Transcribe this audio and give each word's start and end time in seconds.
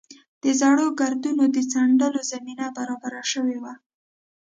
د 0.43 0.45
زړو 0.59 0.87
ګردونو 0.99 1.43
د 1.55 1.57
څنډلو 1.71 2.21
زمینه 2.31 2.65
برابره 2.77 3.23
شوې 3.31 3.57
وه. 3.63 3.73